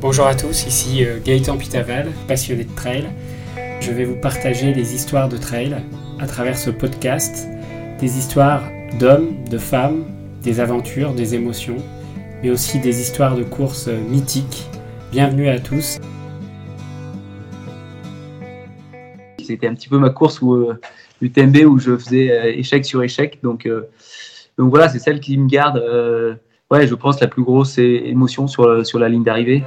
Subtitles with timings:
[0.00, 3.04] Bonjour à tous, ici euh, Gaëtan Pitaval, passionné de trail.
[3.82, 5.76] Je vais vous partager des histoires de trail
[6.18, 7.46] à travers ce podcast,
[8.00, 8.62] des histoires
[8.98, 10.06] d'hommes, de femmes,
[10.42, 11.76] des aventures, des émotions,
[12.42, 14.70] mais aussi des histoires de courses euh, mythiques.
[15.12, 15.98] Bienvenue à tous.
[19.44, 20.80] C'était un petit peu ma course où, euh,
[21.20, 23.68] UTMB où je faisais échec sur échec, donc,
[24.56, 25.78] donc voilà, c'est celle qui me garde
[26.70, 29.62] ouais, je pense, la plus grosse émotion sur, sur la ligne d'arrivée.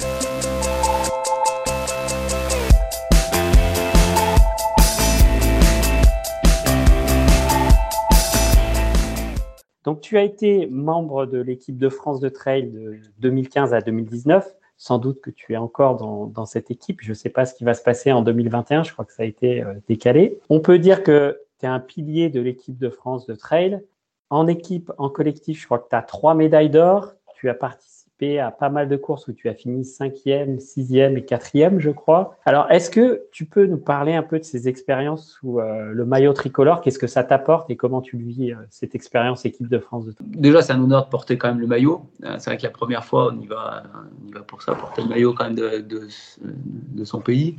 [9.84, 14.56] Donc, tu as été membre de l'équipe de France de trail de 2015 à 2019.
[14.78, 17.00] Sans doute que tu es encore dans, cette équipe.
[17.02, 18.84] Je ne sais pas ce qui va se passer en 2021.
[18.84, 20.40] Je crois que ça a été euh, décalé.
[20.50, 23.82] On peut dire que tu es un pilier de l'équipe de France de trail.
[24.30, 27.14] En équipe, en collectif, je crois que tu as trois médailles d'or.
[27.36, 27.93] Tu as participé
[28.40, 32.38] à pas mal de courses où tu as fini cinquième, sixième et quatrième, je crois.
[32.46, 36.06] Alors, est-ce que tu peux nous parler un peu de ces expériences sous euh, le
[36.06, 39.80] maillot tricolore Qu'est-ce que ça t'apporte et comment tu vis euh, cette expérience équipe de
[39.80, 42.06] France de Déjà, c'est un honneur de porter quand même le maillot.
[42.24, 43.84] Euh, c'est vrai que la première fois, on y va,
[44.24, 47.58] on y va pour ça, porter le maillot quand même de, son pays.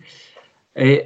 [0.76, 1.04] Et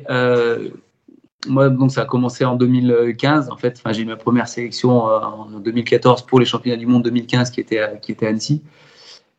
[1.47, 3.50] moi, donc, ça a commencé en 2015.
[3.50, 7.05] En fait, enfin, j'ai eu ma première sélection en 2014 pour les championnats du monde
[7.05, 8.62] 2015 qui était, qui était Annecy.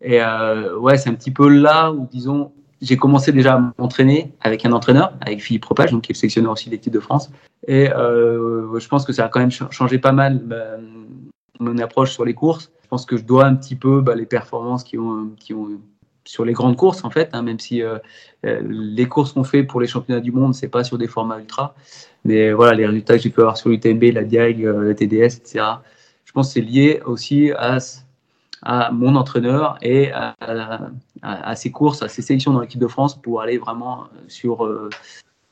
[0.01, 4.33] Et euh, ouais, c'est un petit peu là où, disons, j'ai commencé déjà à m'entraîner
[4.41, 7.31] avec un entraîneur, avec Philippe Propage, donc qui est sélectionneur aussi d'équipe de France.
[7.67, 10.77] Et euh, je pense que ça a quand même changé pas mal bah,
[11.59, 12.71] mon approche sur les courses.
[12.83, 15.67] Je pense que je dois un petit peu bah, les performances qui ont, qui ont
[16.29, 17.97] sur les grandes courses en fait, hein, même si euh,
[18.45, 21.39] euh, les courses qu'on fait pour les championnats du monde, c'est pas sur des formats
[21.39, 21.73] ultra,
[22.23, 25.37] mais voilà les résultats que j'ai pu avoir sur l'UTMB, la Diag, euh, la TDS,
[25.37, 25.65] etc.
[26.25, 27.79] Je pense que c'est lié aussi à,
[28.61, 33.41] à mon entraîneur et à, ces courses, à ces sélections dans l'équipe de France pour
[33.41, 34.69] aller vraiment sur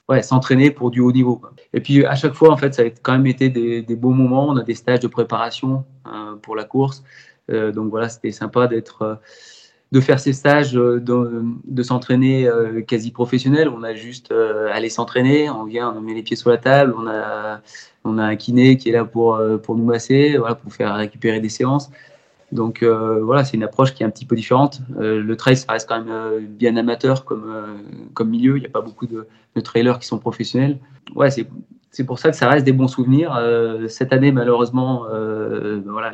[0.10, 1.42] ouais, s'entraîner pour du haut niveau.
[1.74, 4.48] Et puis à chaque fois, en fait, ça a quand même été des, beaux moments.
[4.48, 5.86] On a des stages de préparation
[6.42, 7.04] pour la course.
[7.50, 9.20] donc voilà, c'était sympa d'être
[9.92, 13.70] de faire ces stages, euh, de, s'entraîner euh, quasi professionnel.
[13.70, 16.94] On a juste euh, aller s'entraîner, on vient, on met les pieds sur la table,
[16.98, 17.62] on a,
[18.04, 21.40] on a un kiné qui est là pour, pour nous masser, voilà, pour faire récupérer
[21.40, 21.90] des séances.
[22.52, 24.82] Donc voilà, c'est une approche qui est un petit peu différente.
[24.98, 27.46] le trail, ça reste quand même bien amateur comme,
[28.14, 28.58] comme milieu.
[28.58, 30.78] Il n'y a pas beaucoup de, de, trailers qui sont professionnels.
[31.14, 31.46] Ouais, c'est,
[31.92, 33.38] c'est pour ça que ça reste des bons souvenirs.
[33.90, 35.08] cette année, malheureusement,
[35.86, 36.14] voilà,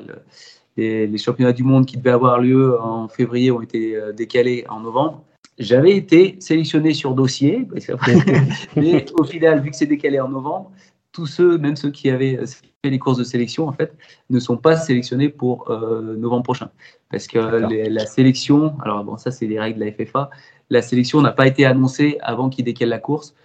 [0.77, 4.79] les, championnats du monde qui devaient avoir lieu en février ont été euh, décalés en
[4.79, 5.23] novembre.
[5.59, 7.67] J'avais été sélectionné sur dossier,
[8.75, 10.71] mais au final, vu que c'est décalé en novembre,
[11.13, 13.95] tous ceux, même ceux qui avaient euh, fait les courses de sélection, en fait,
[14.29, 16.69] ne sont pas sélectionnés pour euh, novembre prochain.
[17.09, 20.29] Parce que la sélection, alors bon, ça c'est les règles de la FFA,
[20.69, 23.35] la sélection n'a pas été annoncée avant qu'ils décalent la course.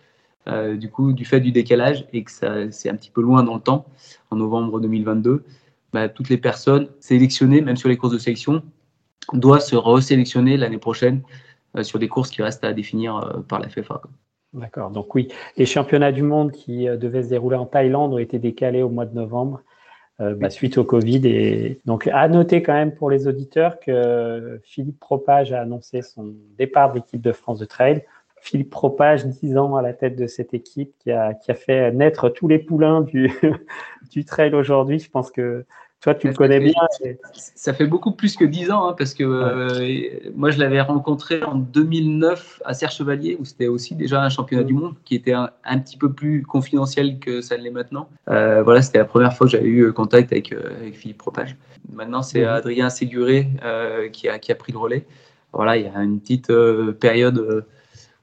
[0.47, 3.61] du coup, du fait du décalage et que c'est un petit peu loin dans le
[3.61, 3.85] temps,
[4.31, 5.45] en novembre 2022,
[5.93, 8.63] bah, toutes les personnes sélectionnées, même sur les courses de sélection,
[9.33, 11.23] doivent se resélectionner l'année prochaine
[11.77, 14.03] euh, sur des courses qui restent à définir euh, par la FFA.
[14.55, 18.19] D'accord, donc oui, les championnats du monde qui euh, devaient se dérouler en Thaïlande ont
[18.19, 19.63] été décalés au mois de novembre
[20.21, 21.29] bah, suite au Covid.
[21.29, 26.35] Et donc, à noter quand même pour les auditeurs que Philippe Propage a annoncé son
[26.59, 28.05] départ de l'équipe de France de trail.
[28.41, 31.93] Philippe Propage, 10 ans à la tête de cette équipe, qui a, qui a fait
[31.93, 33.31] naître tous les poulains du,
[34.11, 34.99] du trail aujourd'hui.
[34.99, 35.65] Je pense que
[36.01, 36.73] toi, tu le connais bien.
[37.35, 41.43] Ça fait beaucoup plus que 10 ans, hein, parce que euh, moi, je l'avais rencontré
[41.43, 45.33] en 2009 à Serre Chevalier, où c'était aussi déjà un championnat du monde qui était
[45.33, 48.09] un, petit peu plus confidentiel que ça l'est maintenant.
[48.29, 51.57] Euh, voilà, c'était la première fois que j'avais eu contact avec, euh, avec Philippe Propage.
[51.93, 52.45] Maintenant, c'est.
[52.45, 53.49] Adrien Séguré
[54.13, 55.05] qui, a, qui a pris le relais.
[55.53, 56.53] Voilà, il y a une petite
[57.01, 57.65] période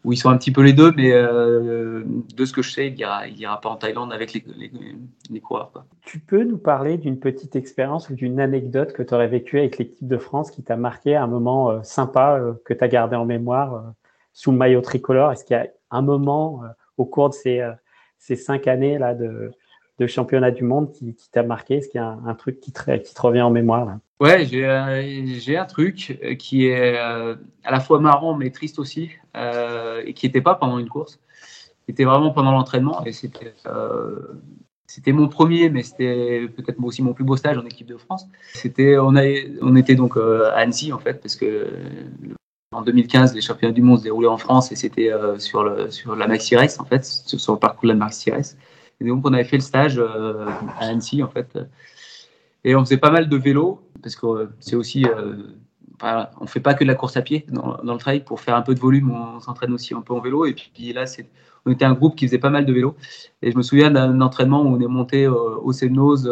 [0.06, 2.88] où ils sont un petit peu les deux, mais euh, de ce que je sais,
[2.88, 5.72] il n'ira ira pas en Thaïlande avec les, coureurs.
[6.02, 9.80] Tu peux nous parler d'une petite expérience ou d'une anecdote que tu aurais vécue avec
[9.80, 13.16] l'équipe de France qui t'a marqué, un moment euh, sympa euh, que tu as gardé
[13.16, 13.94] en mémoire
[14.32, 15.32] sous le maillot tricolore?
[15.32, 16.62] Est-ce qu'il y a un moment
[16.98, 17.68] au cours de ces,
[18.20, 19.52] ces cinq années là de,
[20.00, 21.78] de championnat du monde qui, t'a marqué?
[21.78, 24.00] Est-ce qu'il y a un, truc qui te, qui revient en mémoire là?
[24.22, 28.80] Ouais, j'ai euh, un truc euh, qui est euh, à la fois marrant mais triste
[28.80, 29.12] aussi,
[30.06, 31.20] et qui n'était pas pendant une course,
[31.86, 33.52] c'était vraiment pendant l'entraînement, et c'était
[35.12, 38.26] mon premier, mais c'était peut-être aussi mon plus beau stage en équipe de France.
[38.54, 41.68] C'était, on, était donc à Annecy en fait, parce que
[42.72, 46.28] en 2015, les championnats du monde se déroulaient en France et c'était sur, sur la
[46.28, 48.56] Maxi Race en fait, sur le parcours de la Maxi Race.
[49.02, 50.46] Et donc, on avait fait le stage euh,
[50.80, 51.58] à Annecy, en fait.
[52.64, 55.36] Et on faisait pas mal de vélo, parce que euh, c'est aussi, euh,
[56.02, 58.24] on ne fait pas que de la course à pied dans, le trail.
[58.24, 60.46] Pour faire un peu de volume, on, s'entraîne aussi un peu en vélo.
[60.46, 61.06] Et puis là,
[61.66, 62.96] on était un groupe qui faisait pas mal de vélo.
[63.42, 66.32] Et je me souviens d'un entraînement où on est monté au Semnose.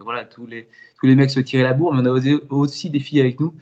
[0.00, 0.68] voilà, tous les,
[0.98, 3.54] tous les mecs se tiraient la bourre, mais on avait aussi des filles avec nous.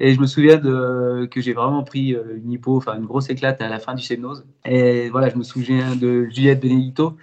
[0.00, 3.68] Et je me souviens que j'ai vraiment pris une hypo, enfin une grosse éclate à
[3.68, 4.44] la fin du Semnose.
[4.64, 7.14] Et voilà, je me souviens de Juliette Benedito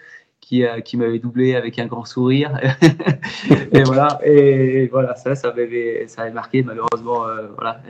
[0.45, 2.51] qui, qui m'avait doublé avec un grand sourire.
[3.71, 7.27] et voilà, et voilà, ça, ça avait, ça avait marqué malheureusement.
[7.27, 7.81] Euh, voilà,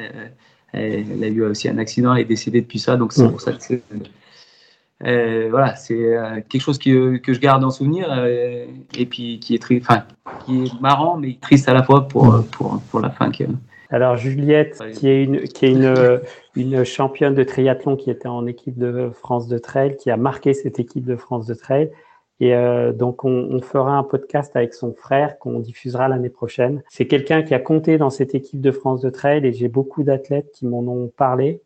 [0.71, 3.51] elle, a eu aussi un accident, elle est décédée depuis ça, donc c'est pour ça
[3.51, 3.81] que c'est.
[5.03, 9.53] Euh, voilà, c'est euh, quelque chose que, que, je garde en souvenir et puis qui
[9.53, 9.81] est, très,
[10.45, 13.29] qui est marrant mais triste à la fois pour, pour, pour la fin.
[13.89, 16.21] Alors Juliette, qui est, une, qui est une,
[16.55, 20.53] une championne de triathlon qui était en équipe de France de trail, qui a marqué
[20.53, 21.91] cette équipe de France de trail,
[22.41, 26.83] et euh, donc, on, fera un podcast avec son frère qu'on diffusera l'année prochaine.
[26.89, 30.03] C'est quelqu'un qui a compté dans cette équipe de France de trail et j'ai beaucoup
[30.03, 31.61] d'athlètes qui m'en ont parlé.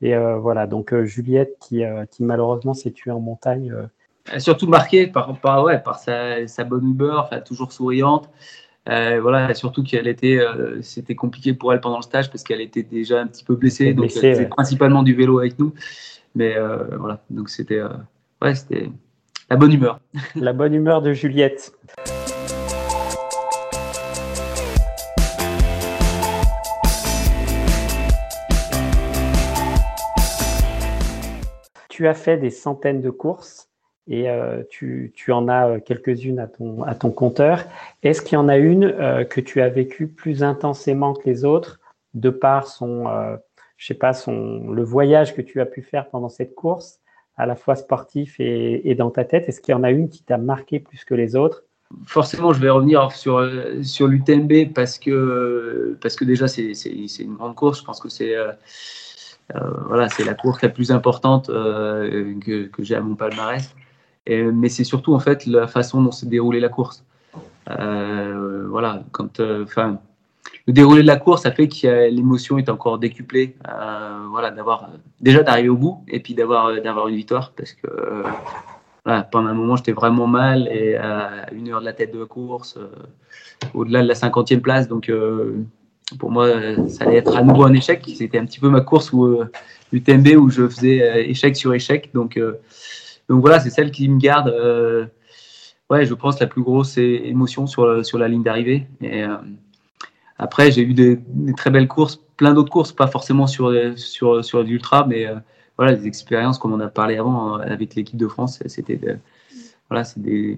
[0.00, 3.72] Et euh, voilà, donc euh, Juliette qui, qui malheureusement s'est tuée en montagne.
[4.38, 8.28] Surtout marquée par, par, ouais, par sa, sa bonne humeur, toujours souriante.
[8.86, 10.40] voilà, surtout qu'elle était,
[10.82, 13.94] c'était compliqué pour elle pendant le stage parce qu'elle était déjà un petit peu blessée,
[13.94, 15.72] donc elle faisait principalement du vélo avec nous.
[16.34, 16.56] Mais
[16.98, 17.80] voilà, donc c'était,
[18.42, 18.90] ouais, c'était
[19.50, 20.00] la bonne humeur.
[20.34, 21.72] La bonne humeur de Juliette.
[31.88, 33.70] Tu as fait des centaines de courses
[34.06, 36.46] et euh, tu, en as euh, quelques-unes à
[36.94, 37.64] ton, compteur.
[38.02, 41.44] Est-ce qu'il y en a une euh, que tu as vécue plus intensément que les
[41.44, 41.80] autres
[42.14, 43.04] de par son,
[43.76, 47.00] je sais pas, le voyage que tu as pu faire pendant cette course
[47.38, 49.48] à la fois sportif et, dans ta tête?
[49.48, 51.64] Est-ce qu'il y en a une qui t'a marqué plus que les autres?
[52.04, 53.48] Forcément, je vais revenir sur,
[53.82, 56.72] sur l'UTMB parce que, parce que déjà, c'est
[57.20, 57.78] une grande course.
[57.80, 58.52] Je pense que c'est euh,
[59.54, 63.74] euh, la course la plus importante euh, que, que j'ai à mon palmarès.
[64.28, 67.02] Mais c'est surtout en fait la façon dont s'est déroulée la course.
[67.66, 69.98] voilà, quand, enfin,
[70.68, 73.56] le déroulé de la course, ça fait que l'émotion est encore décuplée.
[73.66, 77.72] Euh, voilà, d'avoir déjà d'arriver au bout et puis d'avoir euh, d'avoir une victoire parce
[77.72, 82.12] que euh, pendant un moment j'étais vraiment mal et à une heure de la tête
[82.12, 82.78] de course,
[83.72, 85.10] au-delà de la cinquantième place, donc
[86.18, 86.48] pour moi
[86.88, 88.04] ça allait être à nouveau un échec.
[88.14, 89.38] C'était un petit peu ma course où
[89.92, 92.38] UTMB où je faisais échec sur échec, donc
[93.30, 94.52] donc voilà, c'est celle qui me garde.
[95.88, 98.86] ouais, je pense la plus grosse émotion sur sur la ligne d'arrivée
[100.38, 101.18] après, j'ai eu des,
[101.56, 105.34] très belles courses, plein d'autres courses, pas forcément sur, sur, sur l'ultra, mais euh,
[105.76, 108.62] voilà, des expériences comme on a parlé avant hein, avec l'équipe de France.
[108.66, 109.00] C'était
[109.90, 110.56] voilà, c'est des,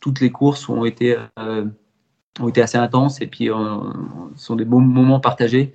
[0.00, 1.64] toutes les courses ont été, euh,
[2.40, 3.54] ont été assez intenses et puis euh,
[4.36, 5.72] sont des bons moments partagés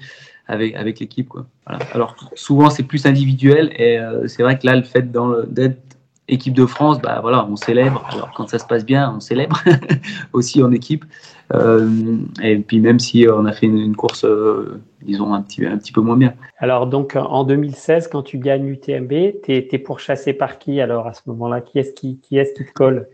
[0.47, 1.29] avec, avec l'équipe.
[1.65, 1.83] Voilà.
[1.93, 5.90] Alors souvent c'est plus individuel et c'est vrai que là le fait d'être
[6.31, 8.03] équipe de France, bah voilà, on célèbre.
[8.11, 9.61] Alors quand ça se passe bien, on célèbre
[10.33, 11.05] aussi en équipe.
[11.53, 15.77] Euh, et puis même si on a fait une, course, euh, disons un petit, un
[15.77, 16.33] petit peu moins bien.
[16.57, 21.13] Alors donc en 2016, quand tu gagnes l'UTMB, tu es, pourchassé par qui alors à
[21.13, 21.61] ce moment-là?
[21.61, 23.07] Qui est-ce qui, qui, est qui te colle?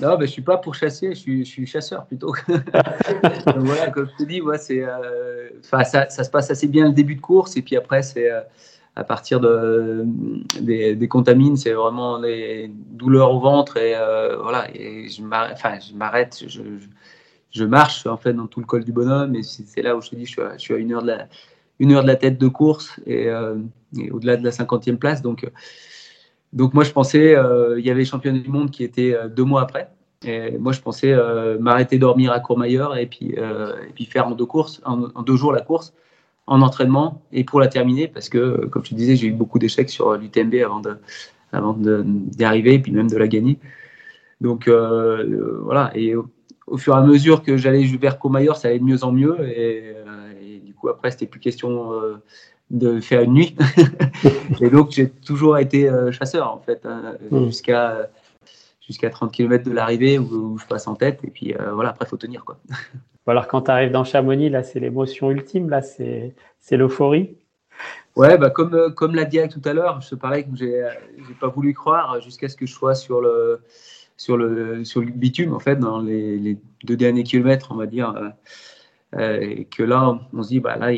[0.00, 2.32] Non, ben, je suis pas pourchassé, je suis, je suis chasseur plutôt.
[3.56, 7.16] voilà, comme je te dis, c'est, euh, ça, ça, se passe assez bien le début
[7.16, 8.30] de course, et puis après, c'est,
[8.96, 10.04] à partir de,
[10.60, 14.74] des, des contamines, c'est vraiment des douleurs au ventre et euh, voilà.
[14.74, 16.44] Et je m'arrête,
[17.52, 20.10] je, marche en fait dans tout le col du bonhomme et c'est là où je
[20.10, 21.28] te dis, je suis à, une heure de la
[21.78, 23.56] une heure de la tête de course et, euh,
[24.10, 25.20] au-delà de la cinquantième place.
[25.20, 25.46] Donc
[26.54, 29.44] donc moi je pensais, euh, il y avait les championnats du monde qui étaient deux
[29.44, 29.90] mois après.
[30.24, 31.14] Et moi, je pensais
[31.60, 35.60] m'arrêter dormir à Courmayeur et puis, et puis faire deux courses, en, deux jours la
[35.60, 35.92] course
[36.46, 39.90] en entraînement et pour la terminer parce que, comme tu disais, j'ai eu beaucoup d'échecs
[39.90, 40.96] sur l'UTMB avant de
[41.52, 43.58] avant d'y arriver et puis même de la gagner.
[44.40, 48.78] Donc euh, voilà, et au, fur et à mesure que j'allais vers Comayor, ça allait
[48.78, 52.16] de mieux en mieux et, euh, du coup après c'était plus question euh,
[52.70, 53.56] de faire une nuit.
[54.60, 57.46] et donc j'ai toujours été chasseur en fait hein, mmh.
[57.46, 58.10] jusqu'à
[58.86, 62.16] jusqu'à 30 km de l'arrivée où, je passe en tête et puis voilà après faut
[62.16, 62.58] tenir quoi.
[63.32, 66.34] alors quand tu arrives dans Chamonix, là, c'est l'émotion ultime, là, c'est
[66.70, 67.36] l'euphorie.
[68.16, 70.88] Ouais, bah comme, euh, comme l'a dit tout à l'heure, je te parlais que j'ai
[71.18, 73.60] n'ai pas voulu croire jusqu'à ce que je sois sur le,
[74.16, 78.14] sur le, sur le bitume, en fait, dans les, deux derniers kilomètres, on va dire.
[78.16, 78.28] Euh,
[79.16, 80.90] euh, et que là, on se dit, bah là,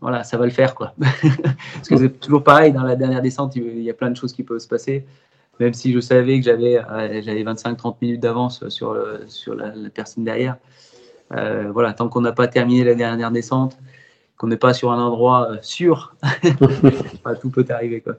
[0.00, 0.94] voilà, ça va le faire, quoi.
[1.74, 4.32] Parce que c'est toujours pareil, dans la dernière descente, il y a plein de choses
[4.32, 5.06] qui peuvent se passer.
[5.58, 6.80] Même si je savais que j'avais
[7.22, 10.56] j'avais 25-30 minutes d'avance sur, sur la, personne derrière.
[11.32, 13.76] Euh, voilà, tant qu'on n'a pas terminé la dernière descente,
[14.36, 16.14] qu'on n'est pas sur un endroit sûr,
[17.40, 18.00] tout peut arriver.
[18.00, 18.14] Quoi.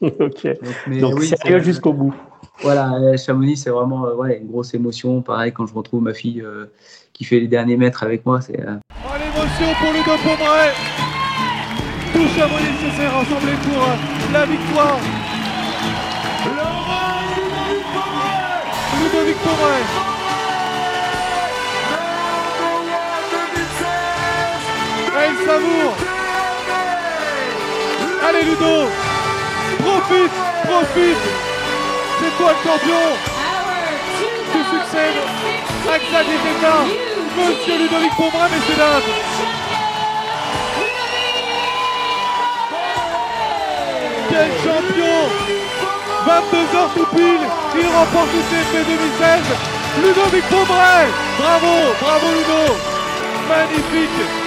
[0.00, 0.48] ok.
[1.00, 2.14] Donc, sérieux jusqu'au bout.
[2.62, 5.22] Voilà, Chamonix, c'est vraiment ouais, une grosse émotion.
[5.22, 6.44] Pareil, quand je retrouve ma fille
[7.12, 8.58] qui fait les derniers mètres avec moi, c'est.
[8.58, 10.72] Oh, l'émotion pour Ludo Pomeray
[12.12, 14.98] Tout Chamonix s'est rassemblé pour la victoire
[19.02, 20.15] Ludovic Pomeray Elle
[28.28, 28.88] Allez Ludo.
[29.78, 30.32] Profite
[30.64, 31.24] Profite.
[32.18, 33.04] C'est toi le champion.
[34.52, 35.22] Tu succèdes
[35.88, 36.76] à Xavier Teta
[37.36, 39.02] Monsieur Ludovic Pomeray, messieurs dames.
[44.30, 45.18] Quel champion.
[46.26, 47.46] 22 heures tout pile,
[47.78, 49.42] il remporte le CFP 2016.
[50.02, 51.06] Ludovic Pomeray,
[51.38, 52.74] bravo, bravo Ludo,
[53.48, 54.45] magnifique.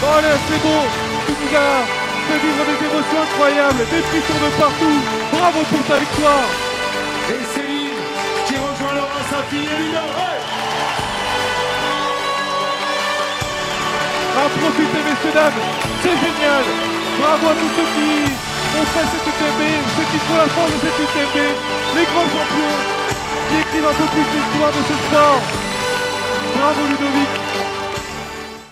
[0.00, 0.80] Bon allez, c'est beau,
[1.26, 1.84] tu nous as
[2.24, 4.96] fait vivre des émotions incroyables, des frissons de partout.
[5.30, 6.48] Bravo pour ta victoire.
[7.28, 8.00] Et Céline
[8.48, 10.00] qui rejoint Laurent Safi et Ludo.
[14.40, 15.60] À profiter messieurs dames,
[16.00, 16.64] c'est génial.
[17.20, 18.32] Bravo à tous ceux qui
[18.80, 19.62] on fait cette UTMB,
[20.00, 21.36] ceux qui font la force de cette UTMB,
[22.00, 22.76] les grands champions
[23.52, 25.40] qui écrivent un peu plus l'histoire de ce sport.
[26.56, 27.32] Bravo Ludovic.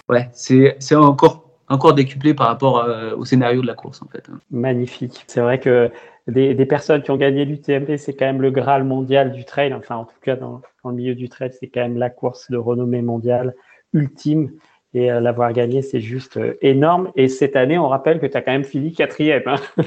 [0.08, 4.28] Ouais, c'est encore, encore décuplé par rapport euh, au scénario de la course en fait.
[4.50, 5.24] Magnifique.
[5.26, 5.90] C'est vrai que
[6.26, 9.72] des, des, personnes qui ont gagné l'UTMB, c'est quand même le Graal mondial du trail.
[9.74, 12.50] Enfin, en tout cas, dans, dans le milieu du trail, c'est quand même la course
[12.50, 13.54] de renommée mondiale
[13.92, 14.50] ultime.
[14.94, 17.12] Et euh, l'avoir gagné, c'est juste euh, énorme.
[17.14, 19.42] Et cette année, on rappelle que tu as quand même fini quatrième.
[19.46, 19.56] Hein.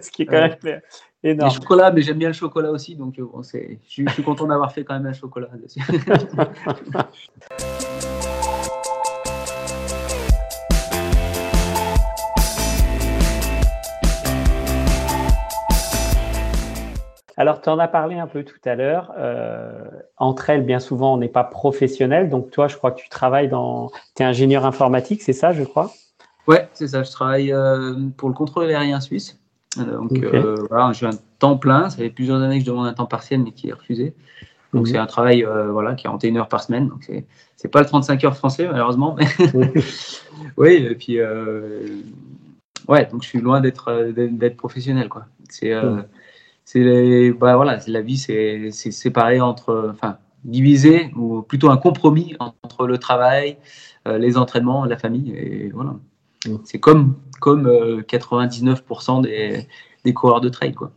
[0.00, 0.80] Ce qui est quand même
[1.24, 1.50] énorme.
[1.50, 2.94] Le chocolat, mais j'aime bien le chocolat aussi.
[2.94, 5.48] Donc, bon, je, je suis content d'avoir fait quand même un chocolat.
[17.42, 19.12] Alors, tu en as parlé un peu tout à l'heure.
[19.18, 19.82] Euh,
[20.16, 22.30] entre elles, bien souvent, on n'est pas professionnel.
[22.30, 23.90] Donc, toi, je crois que tu travailles dans.
[24.14, 25.90] Tu es ingénieur informatique, c'est ça, je crois?
[26.46, 27.02] Ouais, c'est ça.
[27.02, 29.40] Je travaille euh, pour le contrôle aérien suisse.
[29.76, 31.90] Donc, euh, voilà, j'ai un temps plein.
[31.90, 34.14] Ça fait plusieurs années que je demande un temps partiel, mais qui est refusé.
[34.72, 36.86] Donc, c'est un travail voilà, qui est 41 heures par semaine.
[36.86, 39.16] Donc, c'est, c'est pas le 35 heures français, malheureusement.
[40.56, 41.18] oui, et puis.
[42.86, 45.08] ouais, donc je suis loin d'être, d'être professionnel.
[45.08, 45.24] Quoi.
[45.48, 45.74] C'est
[46.64, 52.86] c'est bah voilà, la vie, c'est séparé entre, enfin, divisé ou plutôt un compromis entre
[52.86, 53.56] le travail,
[54.08, 55.94] euh, les entraînements, la famille et voilà.
[56.64, 59.68] C'est comme comme 99% euh, des,
[60.04, 60.90] des, coureurs de trail quoi.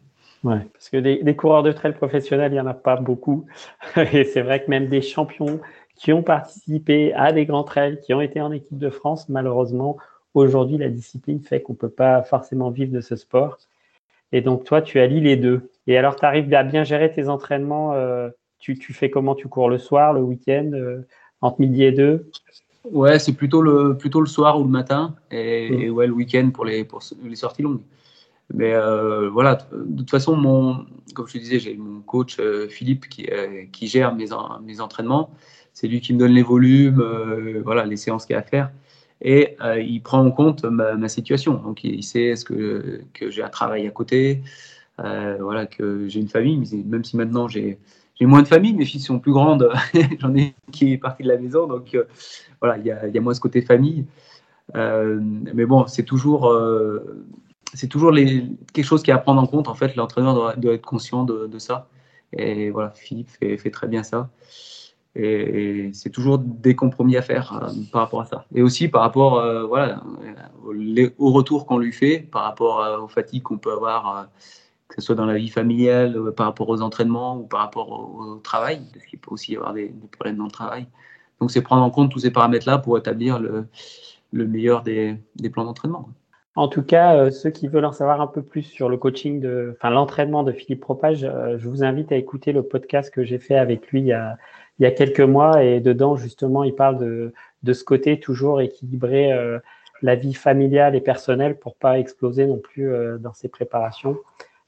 [0.45, 3.47] Ouais, parce que des, coureurs de trail professionnels, il n'y en a pas beaucoup.
[4.13, 5.59] Et c'est vrai que même des champions
[5.95, 9.97] qui ont participé à des grands trails, qui ont été en équipe de France, malheureusement,
[10.35, 13.57] aujourd'hui, la discipline fait qu'on ne peut pas forcément vivre de ce sport.
[14.35, 15.71] Et donc, toi, tu allies les deux.
[15.87, 17.93] Et alors, tu arrives à bien gérer tes entraînements.
[17.93, 18.27] Euh,
[18.59, 19.33] tu, fais comment?
[19.33, 21.07] Tu cours le soir, le week-end, euh,
[21.39, 22.29] entre midi et deux?
[22.83, 25.15] Ouais, c'est plutôt le, plutôt le soir ou le matin.
[25.31, 25.93] Et, mm.
[25.93, 27.79] ouais, le week-end pour les, pour les sorties longues.
[28.53, 32.37] Mais euh, voilà, de toute façon, mon, comme je te disais, j'ai mon coach
[32.67, 33.29] Philippe qui,
[33.71, 34.27] qui gère mes,
[34.65, 35.29] mes entraînements.
[35.71, 37.01] C'est lui qui me donne les volumes,
[37.63, 38.69] voilà, les séances qu'il y a à faire
[39.25, 41.55] et euh, il prend en compte ma, situation.
[41.55, 44.43] Donc il sait est-ce que, que j'ai un travail à côté,
[44.99, 47.79] euh, voilà, que j'ai une famille, même si maintenant j'ai
[48.21, 49.67] moins de famille, mes filles sont plus grandes,
[50.19, 52.03] j'en ai qui est partie de la maison, donc euh,
[52.61, 54.05] voilà, il y a, y a, moins ce côté famille.
[54.75, 56.55] mais bon, c'est toujours,
[57.73, 59.67] c'est toujours quelque chose qui est à prendre en compte.
[59.67, 61.87] En fait, l'entraîneur doit, être conscient de, ça.
[62.31, 64.29] Et voilà, Philippe fait très bien ça.
[65.15, 68.45] Et, c'est toujours des compromis à faire euh, par rapport à ça.
[68.53, 70.03] Et aussi par rapport euh, voilà,
[71.17, 74.27] au retour qu'on lui fait, par rapport euh, aux fatigues qu'on peut avoir,
[74.89, 78.35] que ce soit dans la vie familiale, par rapport aux entraînements ou par rapport au,
[78.37, 80.85] travail, parce qu'il peut aussi y avoir des, problèmes dans le travail.
[81.39, 83.67] Donc c'est prendre en compte tous ces paramètres-là pour établir le,
[84.31, 85.17] le meilleur des,
[85.51, 86.09] plans d'entraînement.
[86.57, 89.89] En tout cas, ceux qui veulent en savoir un peu plus sur le coaching, enfin
[89.89, 93.87] l'entraînement de Philippe Propage, je vous invite à écouter le podcast que j'ai fait avec
[93.87, 94.37] lui il y a,
[94.79, 98.61] il y a quelques mois et dedans justement il parle de, de ce côté toujours
[98.61, 99.59] équilibrer euh,
[100.01, 104.17] la vie familiale et personnelle pour pas exploser non plus euh, dans ses préparations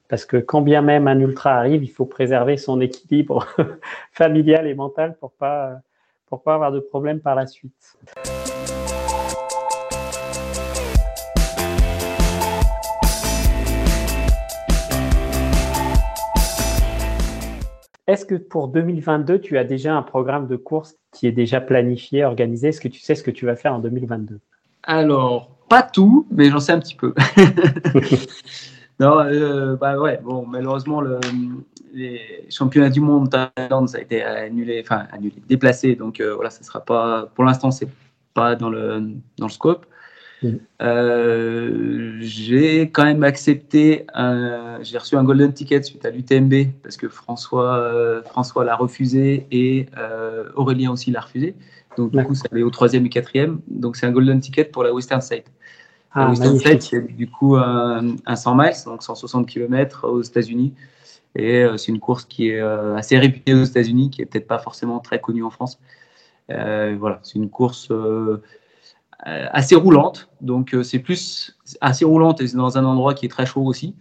[0.07, 3.47] parce que quand bien même un ultra arrive il faut préserver son équilibre
[4.11, 5.81] familial et mental pour pas
[6.27, 7.97] pour pas avoir de problème par la suite.
[18.07, 22.23] Est-ce que pour 2022, tu as déjà un programme de course qui est déjà planifié,
[22.23, 22.69] organisé?
[22.69, 24.39] Est-ce que tu sais ce que tu vas faire en 2022
[24.83, 27.13] Alors, pas tout, mais j'en sais un petit peu.
[29.01, 31.19] non, euh, bah ouais, bon, malheureusement, le,
[31.93, 35.95] les championnats du monde Thaïlande, ça a été annulé, enfin annulé, déplacé.
[35.95, 37.89] Donc euh, voilà, ça sera pas, pour l'instant, c'est
[38.33, 39.01] pas dans le,
[39.37, 39.85] dans le scope.
[40.43, 40.49] Mm.
[40.81, 44.05] Euh, j'ai quand même accepté,
[44.81, 49.87] j'ai reçu un golden ticket suite à l'UTMB parce que François, François l'a refusé et
[50.55, 51.55] Aurélien aussi l'a refusé.
[51.97, 53.59] Donc du coup, ça allait au troisième et quatrième.
[53.67, 55.45] Donc c'est un golden ticket pour la Western State.
[56.11, 60.73] Ah, Western State, c'est du coup un, 100 miles, donc 160 km aux États-Unis.
[61.35, 64.47] Et euh, c'est une course qui est euh, assez réputée aux États-Unis, qui est peut-être
[64.47, 65.79] pas forcément très connue en France.
[66.49, 67.91] Euh, voilà, c'est une course
[69.19, 70.29] assez roulante.
[70.41, 73.95] Donc c'est plus assez roulante et c'est dans un endroit qui est très chaud aussi.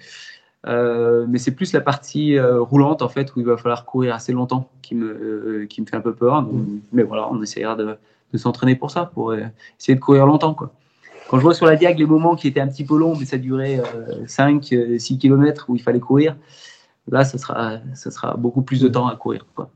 [0.65, 4.69] mais c'est plus la partie roulante en fait où il va falloir courir assez longtemps
[4.83, 6.43] qui me, qui me fait un peu peur.
[6.43, 6.81] Mm.
[6.93, 7.97] Mais voilà, on essaiera de,
[8.33, 10.55] de s'entraîner pour ça, pour essayer de courir longtemps.
[10.55, 10.73] Quoi.
[11.29, 13.25] Quand je vois sur la diag les moments qui étaient un petit peu longs, mais
[13.25, 13.83] ça durait
[14.27, 16.37] 5, 6 km où il fallait courir,
[17.09, 19.45] là, ce sera, ça sera beaucoup plus de temps à courir.
[19.55, 19.71] Quoi.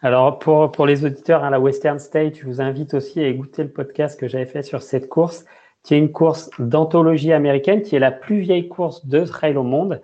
[0.00, 3.64] Alors, pour, pour les auditeurs à la Western State, je vous invite aussi à écouter
[3.64, 5.44] le podcast que j'avais fait sur cette course,
[5.82, 9.64] qui est une course d'anthologie américaine, qui est la plus vieille course de trail au
[9.64, 10.00] monde,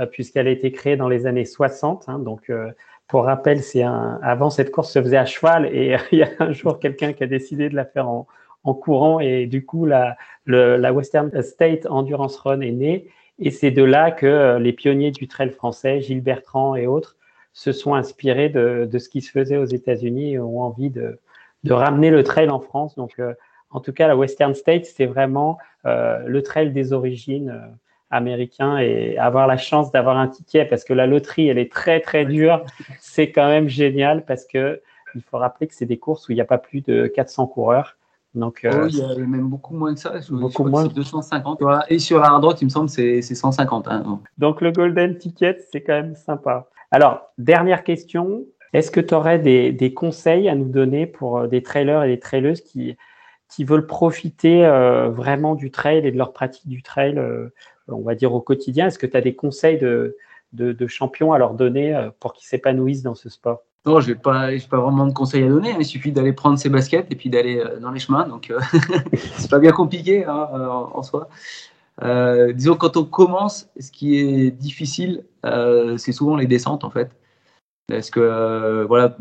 [0.00, 2.08] euh, puisqu'elle a été créée dans les années 60.
[2.08, 2.72] Hein, donc, euh,
[3.06, 6.30] pour rappel, c'est un, avant cette course se faisait à cheval et il y a
[6.40, 8.26] un jour quelqu'un qui a décidé de la faire en,
[8.64, 13.06] courant et du coup la, la Western State Endurance Run est née
[13.38, 17.16] et c'est de là que euh, les pionniers du trail français, Gilles Bertrand et autres,
[17.56, 21.18] se sont inspirés de, de ce qui se faisait aux États-Unis et ont envie de,
[21.64, 22.94] de, ramener le trail en France.
[22.96, 23.32] Donc, euh,
[23.70, 27.66] en tout cas, la Western State, c'est vraiment euh, le trail des origines euh,
[28.10, 32.00] américains et avoir la chance d'avoir un ticket parce que la loterie, elle est très,
[32.00, 32.62] très dure.
[33.00, 34.82] C'est quand même génial parce que
[35.14, 37.46] il faut rappeler que c'est des courses où il n'y a pas plus de 400
[37.46, 37.96] coureurs.
[38.34, 40.12] Donc, oh, euh, il y a même beaucoup moins que ça.
[40.30, 40.86] beaucoup moins.
[40.86, 41.62] 250.
[41.88, 43.88] Et sur la droite, il me semble, c'est 150.
[43.88, 44.20] Hein.
[44.36, 46.68] Donc, le Golden Ticket, c'est quand même sympa.
[46.96, 48.46] Alors, dernière question.
[48.72, 52.18] Est-ce que tu aurais des, conseils à nous donner pour euh, des trailers et des
[52.18, 52.96] traileuses qui,
[53.50, 57.20] qui veulent profiter euh, vraiment du trail et de leur pratique du trail,
[57.88, 58.86] on va dire au quotidien?
[58.86, 60.16] Est-ce que tu as des conseils de,
[60.54, 63.62] de, champions à leur donner pour qu'ils s'épanouissent dans ce sport?
[63.86, 65.76] Non, je n'ai pas, pas vraiment de conseils à donner.
[65.78, 68.26] Il suffit d'aller prendre ses baskets et puis d'aller euh, dans les chemins.
[68.26, 68.58] Donc, euh,
[69.38, 71.28] c'est pas bien compliqué hein, euh, en, soi.
[72.02, 75.24] Disons, quand on commence, ce qui est difficile,
[75.96, 77.10] c'est souvent les descentes en fait.
[77.88, 79.16] Parce que, voilà,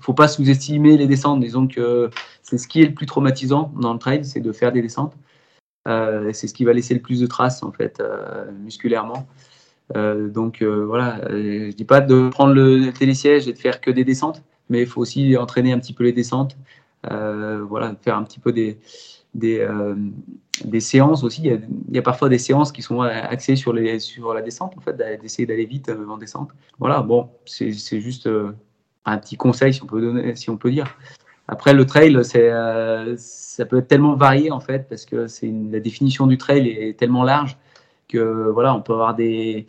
[0.00, 1.40] faut pas sous-estimer les descentes.
[1.40, 2.10] Disons que
[2.42, 5.14] c'est ce qui est le plus traumatisant dans le trail, c'est de faire des descentes.
[5.86, 8.02] c'est ce qui va laisser le plus de traces en fait
[8.62, 9.26] musculairement.
[9.94, 13.80] Euh, donc euh, voilà, euh, je dis pas de prendre le télésiège et de faire
[13.80, 16.56] que des descentes, mais il faut aussi entraîner un petit peu les descentes.
[17.04, 18.78] voilà, faire un petit peu des,
[19.38, 19.66] des,
[20.64, 21.42] des séances aussi.
[21.44, 25.46] Il y, a, parfois des séances qui sont axées sur, la descente, en fait, d'essayer
[25.46, 26.50] d'aller vite en descente.
[26.78, 28.28] Voilà, bon, c'est juste
[29.04, 30.96] un petit conseil, si on peut, donner, si on peut dire.
[31.48, 32.50] Après, le trail, c'est,
[33.16, 36.98] ça peut être tellement varié, en fait, parce que c'est la définition du trail est
[36.98, 37.56] tellement large
[38.08, 39.66] que voilà, on peut avoir des.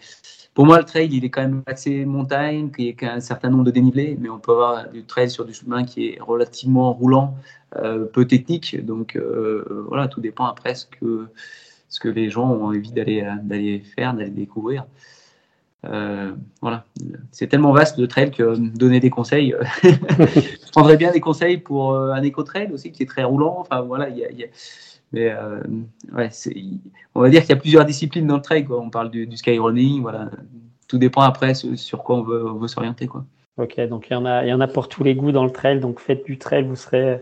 [0.57, 3.51] Pour moi, le trail, il est quand même assez montagne, qu'il y a un certain
[3.51, 6.91] nombre de dénivelés, mais on peut avoir du trail sur du chemin qui est relativement
[6.93, 7.35] roulant,
[7.75, 8.83] euh, peu technique.
[8.83, 14.31] Donc euh, voilà, tout dépend après ce que, les gens ont envie d'aller faire, d'aller
[14.31, 14.87] découvrir.
[15.85, 16.85] Euh, voilà,
[17.31, 19.55] c'est tellement vaste le trail que donner des conseils.
[19.83, 23.57] je prendrais bien des conseils pour un éco-trail aussi qui est très roulant.
[23.59, 24.47] Enfin voilà, il y a
[25.13, 25.61] mais euh,
[27.15, 28.67] on va dire qu'il y a plusieurs disciplines dans le trail.
[28.69, 30.05] On parle du, du skyrunning.
[30.87, 33.09] Tout dépend après sur, quoi on veut, s'orienter.
[33.57, 34.25] Ok, donc il y, en
[34.61, 35.79] a, pour tous les goûts dans le trail.
[35.79, 37.21] Donc faites du trail, vous serez,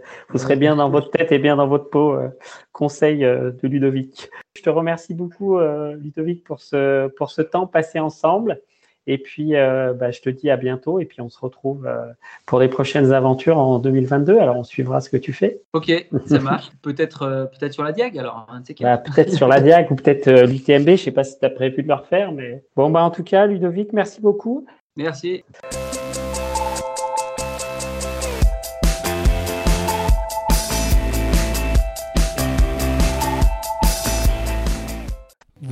[0.57, 2.13] bien dans votre tête et bien dans votre peau.
[2.13, 2.29] Euh,
[2.73, 4.29] conseil euh, de Ludovic.
[4.57, 8.61] Je te remercie beaucoup, Ludovic, pour ce temps passé ensemble.
[9.07, 10.99] Et puis, euh, bah, je te dis à bientôt.
[10.99, 12.05] Et puis, on se retrouve euh,
[12.45, 14.37] pour les prochaines aventures en 2022.
[14.37, 15.61] Alors, on suivra ce que tu fais.
[15.73, 15.91] Ok,
[16.25, 16.71] ça marche.
[16.81, 18.47] peut-être euh, peut-être sur la Diag alors.
[18.81, 20.85] Bah, peut-être sur la Diag ou peut-être l'UTMB.
[20.85, 22.31] Je ne sais pas si tu as prévu de le refaire.
[22.31, 24.65] Mais bon, bah, en tout cas, Ludovic, merci beaucoup.
[24.95, 25.43] Merci.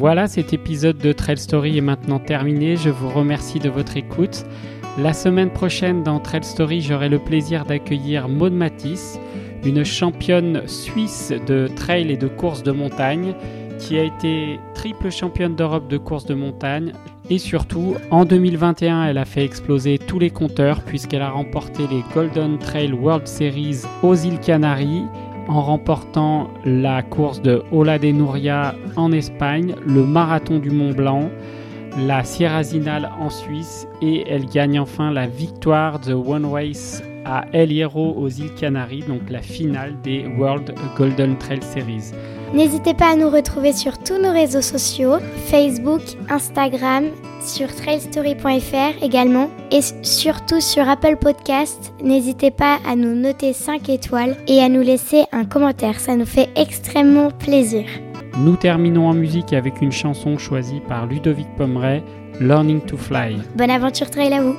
[0.03, 2.75] Voilà, cet épisode de Trail Story est maintenant terminé.
[2.75, 4.43] Je vous remercie de votre écoute.
[4.97, 9.17] La semaine prochaine dans Trail Story, j'aurai le plaisir d'accueillir Maud Matisse,
[9.63, 13.33] une championne suisse de trail et de course de montagne
[13.79, 16.91] qui a été triple championne d'Europe de course de montagne,
[17.29, 22.03] Et surtout, en 2021, elle a fait exploser tous les compteurs puisqu'elle a remporté les
[22.13, 25.05] Golden Trail World Series aux îles Canaries
[25.47, 31.29] en remportant la course de Ola de Nuria en Espagne, le marathon du Mont Blanc,
[31.97, 37.45] la Sierra Zinal en Suisse et elle gagne enfin la victoire de One Race à
[37.53, 42.11] El Hierro aux îles Canaries, donc la finale des World Golden Trail Series.
[42.53, 45.15] N'hésitez pas à nous retrouver sur tous nos réseaux sociaux,
[45.47, 47.05] Facebook, Instagram,
[47.41, 51.91] sur trailstory.fr également et surtout sur Apple Podcast.
[52.03, 56.27] N'hésitez pas à nous noter 5 étoiles et à nous laisser un commentaire, ça nous
[56.27, 57.85] fait extrêmement plaisir.
[58.37, 62.03] Nous terminons en musique avec une chanson choisie par Ludovic Pomeray,
[62.39, 63.37] Learning to Fly.
[63.55, 64.55] Bonne aventure trail à vous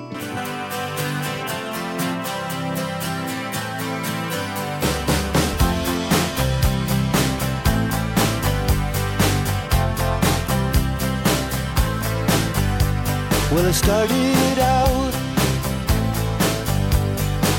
[13.75, 15.13] started out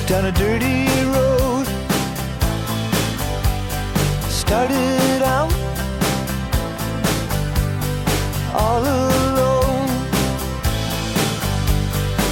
[0.07, 1.67] down a dirty road.
[4.29, 5.51] Started out
[8.53, 9.89] all alone,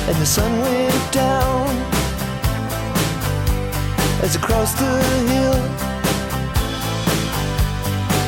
[0.07, 1.67] and the sun went down
[4.23, 4.95] as I crossed the
[5.31, 5.61] hill,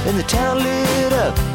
[0.07, 1.54] and the town lit up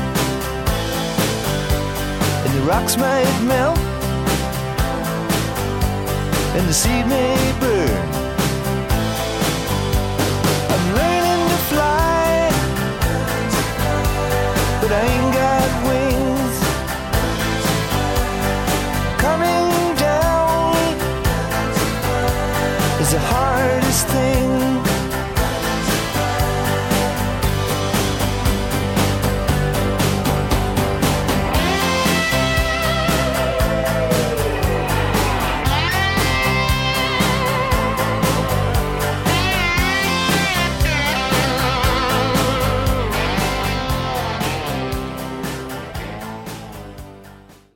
[2.65, 3.77] rocks might melt,
[6.55, 8.20] and the seed may burn.